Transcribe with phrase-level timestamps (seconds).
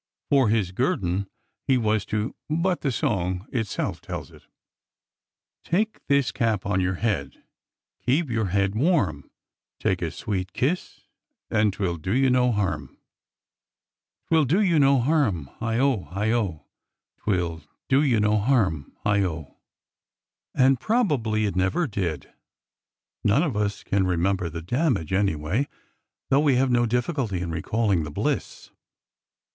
[0.31, 1.27] For his guerdon
[1.67, 4.47] he was to— but the song it self tells it:
[5.63, 7.43] Take this cap on your head—
[8.07, 9.29] keep your head \varm;
[9.79, 11.01] Take a sweet kiss
[11.51, 12.97] and 'twill do you no harm!
[14.31, 14.39] 18 194 ORDER NO.
[14.39, 16.03] 11 will do you no harm,— heigh o!
[16.05, 16.65] heigh o!
[17.17, 19.57] 'T will do you no harm,— heigh o!''
[20.55, 22.33] And probably it never did.
[23.23, 25.67] None of us can remember the damage, anyv/ay,
[26.31, 28.71] though we have no difficulty in re calling the bliss.